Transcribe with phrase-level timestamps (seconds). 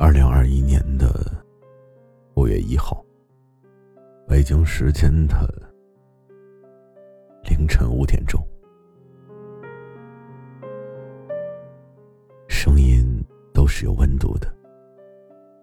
[0.00, 1.08] 二零二一年的
[2.36, 3.04] 五月一号，
[4.28, 5.52] 北京时间的
[7.42, 8.40] 凌晨五点钟，
[12.46, 13.20] 声音
[13.52, 14.46] 都是有温度的，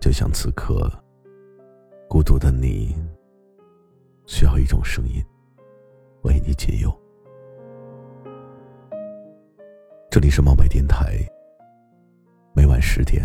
[0.00, 0.90] 就像此刻，
[2.08, 2.96] 孤独的你
[4.26, 5.24] 需要一种声音
[6.22, 6.92] 为你解忧。
[10.10, 11.16] 这里是猫白电台，
[12.56, 13.24] 每晚十点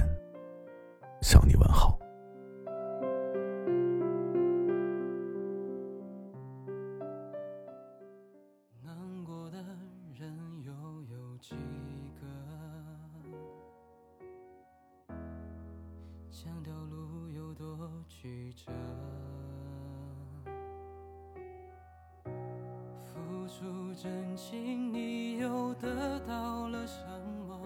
[24.01, 27.03] 真情，你又得到了什
[27.48, 27.62] 么？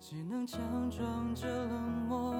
[0.00, 0.58] 只能强
[0.90, 2.34] 装着冷漠，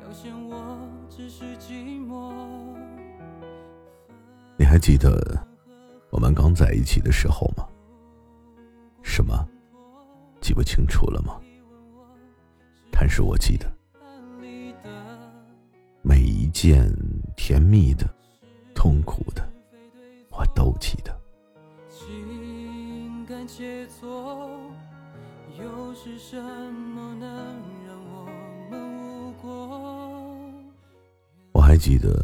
[0.00, 2.74] 表现我只是寂寞。
[4.56, 5.46] 你还记得
[6.08, 7.68] 我们刚在一起的时候吗？
[9.02, 9.46] 什么？
[10.40, 11.38] 记不清楚了吗？
[12.90, 13.70] 但是我记得
[16.00, 16.90] 每一件
[17.36, 18.08] 甜蜜的、
[18.74, 19.46] 痛苦的，
[20.30, 21.20] 我都记得。
[23.42, 24.48] 情感切磋，
[25.58, 27.28] 又是什么能
[27.86, 28.28] 让我
[28.70, 30.62] 们无果？
[31.52, 32.22] 我还记得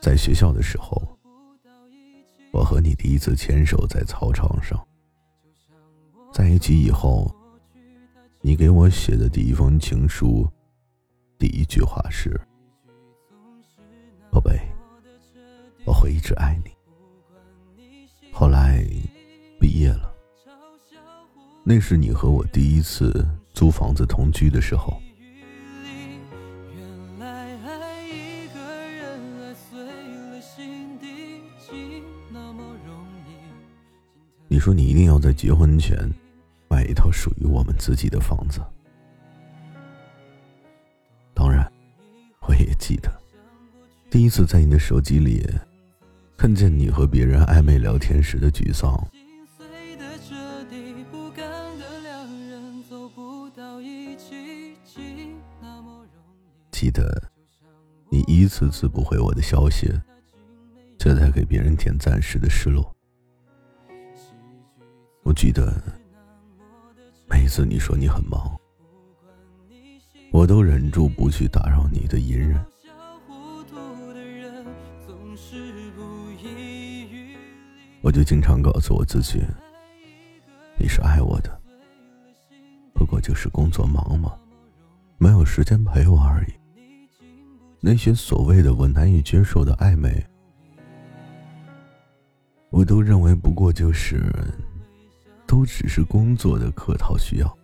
[0.00, 1.00] 在学校的时候，
[2.52, 4.78] 我和你第一次牵手在操场上。
[6.32, 7.34] 在一起以后，
[8.40, 10.46] 你给我写的第一封情书，
[11.38, 12.38] 第一句话是
[14.30, 14.60] ：“宝贝，
[15.84, 16.70] 我会一直爱你。”
[18.32, 18.84] 后来
[19.72, 20.14] 毕业了，
[21.64, 25.00] 那是你和我第一次租房子同居的时候。
[34.46, 35.96] 你说你一定要在结婚前
[36.68, 38.60] 买一套属于我们自己的房子。
[41.32, 41.66] 当然，
[42.46, 43.10] 我也记得
[44.10, 45.48] 第一次在你的手机里
[46.36, 49.02] 看见你和别人暧昧聊天时的沮丧。
[56.82, 57.22] 记得
[58.10, 59.88] 你一次次不回我的消息，
[60.98, 62.92] 却在给别人点赞时的失落。
[65.22, 65.80] 我记得
[67.28, 68.58] 每次你说你很忙，
[70.32, 72.60] 我都忍住不去打扰你的隐忍。
[78.00, 79.40] 我就经常告诉我自己，
[80.76, 81.60] 你是爱我的，
[82.92, 84.36] 不过就是工作忙嘛，
[85.16, 86.61] 没有时间陪我而已。
[87.84, 90.24] 那些所谓的我难以接受的暧昧，
[92.70, 94.22] 我都认为不过就是，
[95.48, 97.58] 都只是工作的客套需要。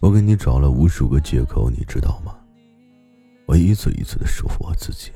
[0.00, 2.36] 我给你找了无数个借口，你知道吗？
[3.46, 5.12] 我一次一次的说服我自己，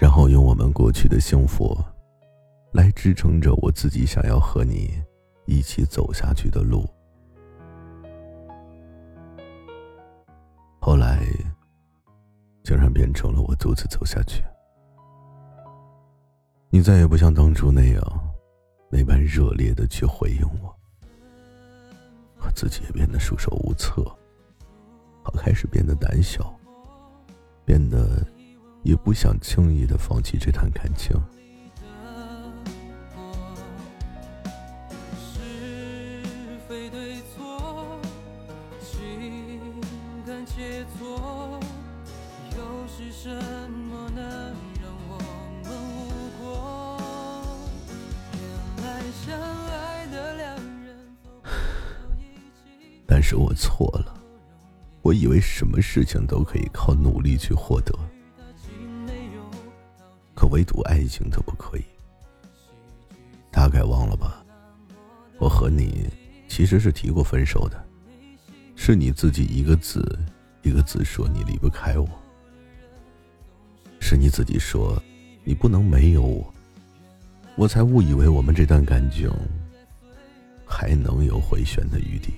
[0.00, 1.76] 然后用我们过去的幸福，
[2.72, 4.98] 来支撑着我自己想要和你
[5.44, 6.88] 一起走下去的路。
[10.80, 11.20] 后来，
[12.64, 14.42] 竟然变成了我独自走下去。
[16.70, 18.02] 你再也不像当初那样，
[18.88, 20.74] 那般热烈的去回应我。
[22.38, 24.02] 我自己也变得束手无策，
[25.24, 26.50] 我开始变得胆小，
[27.66, 28.26] 变得
[28.82, 31.16] 也不想轻易的放弃这段感情。
[53.06, 54.14] 但是我错了，
[55.02, 57.92] 我以为什么事情都可以靠努力去获得，
[60.50, 61.84] 唯独爱情都不可以。
[63.50, 64.44] 大概忘了吧？
[65.38, 66.06] 我和你
[66.48, 67.82] 其实是提过分手的，
[68.76, 70.18] 是你自己一个字
[70.62, 72.06] 一个字说你离不开我，
[74.00, 75.02] 是你自己说
[75.42, 76.54] 你不能没有我，
[77.56, 79.30] 我才误以为我们这段感情
[80.66, 82.34] 还能有回旋的余地。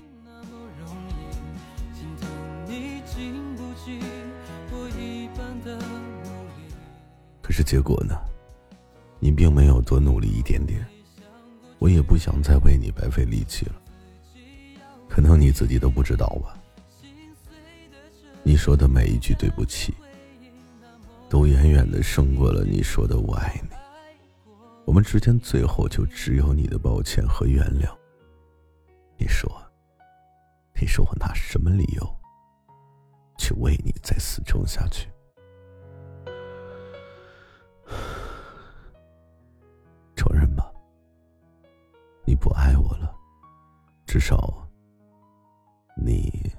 [7.43, 8.17] 可是结果呢？
[9.19, 10.85] 你并没有多努力一点点，
[11.79, 13.75] 我也不想再为你白费力气了。
[15.09, 16.57] 可能你自己都不知道吧。
[18.43, 19.95] 你说的每一句对不起，
[21.29, 23.69] 都远远的胜过了你说的我爱你。
[24.85, 27.89] 我们之间最后就只有你的抱歉和原谅。
[29.17, 29.49] 你说，
[30.81, 32.17] 你说我拿什么理由
[33.39, 35.12] 去为你再死撑下去？
[44.13, 44.69] 至少
[45.97, 46.53] 你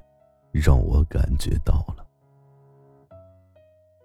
[0.51, 2.03] 让我感觉到了。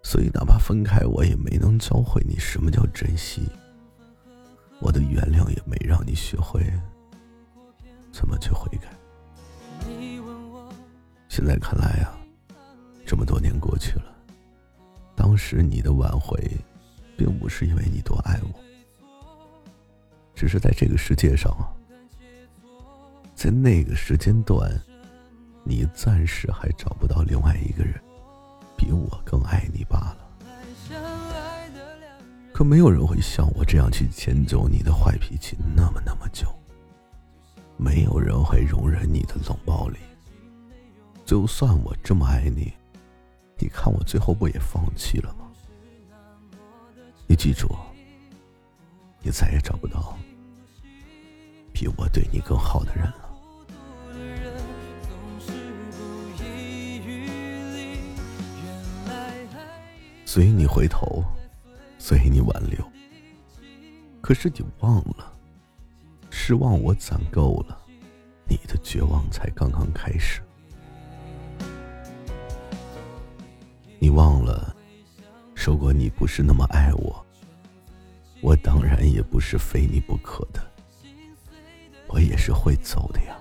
[0.03, 3.49] 所以，哪怕分开，我也没能教会你什么叫珍惜。
[4.79, 6.63] 我的原谅也没让你学会
[8.11, 8.87] 怎么去悔改。
[11.27, 12.13] 现在看来啊，
[13.03, 14.15] 这么多年过去了，
[15.15, 16.39] 当时你的挽回，
[17.17, 18.59] 并不是因为你多爱我，
[20.35, 21.73] 只是在这个世界上啊，
[23.39, 24.69] 在那个时间段，
[25.63, 27.97] 你暂时还找不到另外一个人
[28.75, 30.29] 比我更爱你罢了。
[32.53, 36.53] 可没有人会像我这样去迁就你的坏脾气那么那么久。
[37.77, 39.97] 没有人会容忍你的冷暴力。
[41.23, 42.73] 就算我这么爱你，
[43.57, 45.49] 你看我最后不也放弃了吗？
[47.25, 47.73] 你记住，
[49.21, 50.17] 你再也找不到
[51.71, 53.28] 比我对你更好的人了。
[60.31, 61.25] 随你回头。
[61.97, 62.77] 随你挽留，
[64.21, 65.33] 可是你忘了，
[66.29, 67.75] 失望我攒够了，
[68.47, 70.39] 你的绝望才刚刚开始。
[73.97, 74.75] 你忘了，
[75.55, 77.25] 如果你不是那么爱我，
[78.39, 80.61] 我当然也不是非你不可的，
[82.05, 83.35] 我也是会走的呀。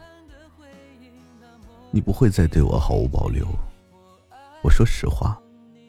[1.90, 3.46] 你不会再对我毫无保留，
[4.62, 5.38] 我说实话。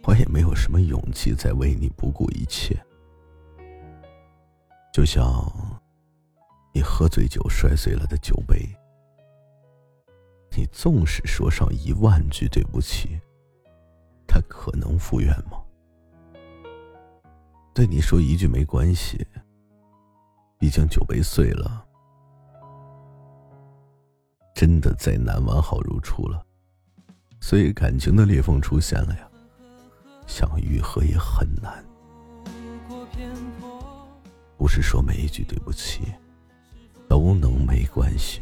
[0.03, 2.75] 我也没有什么勇气再为你不顾一切，
[4.91, 5.23] 就像
[6.73, 8.67] 你喝醉酒摔碎了的酒杯，
[10.57, 13.19] 你纵使说上一万句对不起，
[14.27, 15.61] 他可能复原吗？
[17.71, 19.23] 对你说一句没关系，
[20.57, 21.85] 毕竟酒杯碎了，
[24.55, 26.43] 真的再难完好如初了，
[27.39, 29.28] 所以感情的裂缝出现了呀。
[30.29, 31.83] 想愈合也很难，
[34.57, 36.01] 不是说每一句对不起
[37.07, 38.39] 都能没关系。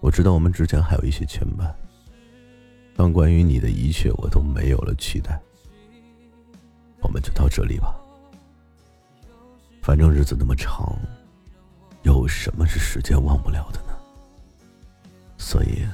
[0.00, 1.72] 我知道我们之间还有一些牵绊，
[2.94, 5.40] 但关于你的一切我都没有了期待。
[7.00, 7.96] 我们就到这里吧，
[9.82, 10.94] 反正日子那么长，
[12.02, 13.96] 有什么是时间忘不了的呢？
[15.38, 15.86] 所以，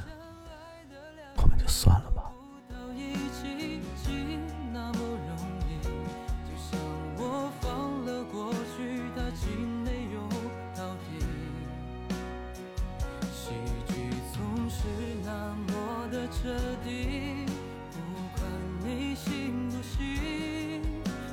[16.31, 16.49] 彻
[16.83, 17.45] 底，
[17.91, 18.41] 不管
[18.83, 20.81] 你信不信，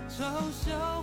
[0.09, 0.99] 嘲笑。